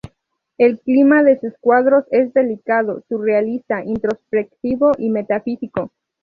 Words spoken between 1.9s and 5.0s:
es delicado, surrealista, introspectivo